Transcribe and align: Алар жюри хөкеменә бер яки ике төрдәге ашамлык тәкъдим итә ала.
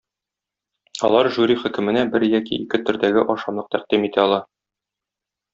Алар 1.09 1.29
жюри 1.35 1.57
хөкеменә 1.65 2.05
бер 2.15 2.25
яки 2.29 2.59
ике 2.63 2.81
төрдәге 2.89 3.27
ашамлык 3.35 3.71
тәкъдим 3.77 4.09
итә 4.11 4.27
ала. 4.29 4.45